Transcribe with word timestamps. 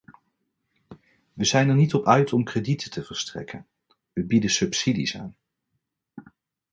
We 1.33 1.45
zijn 1.45 1.69
er 1.69 1.75
niet 1.75 1.93
op 1.93 2.05
uit 2.05 2.33
om 2.33 2.43
kredieten 2.43 2.91
te 2.91 3.03
verstrekken, 3.03 3.67
we 4.13 4.23
bieden 4.23 4.49
subsidies 4.49 5.17
aan. 5.17 5.35